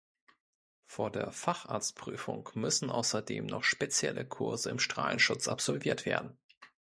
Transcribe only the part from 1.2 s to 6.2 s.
Facharztprüfung müssen außerdem noch spezielle Kurse im Strahlenschutz absolviert